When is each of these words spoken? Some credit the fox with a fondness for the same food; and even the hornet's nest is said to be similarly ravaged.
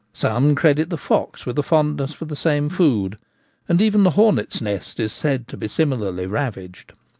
Some 0.13 0.55
credit 0.55 0.89
the 0.89 0.97
fox 0.97 1.45
with 1.45 1.59
a 1.59 1.61
fondness 1.61 2.11
for 2.11 2.25
the 2.25 2.35
same 2.35 2.69
food; 2.69 3.19
and 3.69 3.79
even 3.79 4.01
the 4.01 4.09
hornet's 4.17 4.59
nest 4.59 4.99
is 4.99 5.13
said 5.13 5.47
to 5.49 5.57
be 5.57 5.67
similarly 5.67 6.25
ravaged. 6.25 6.93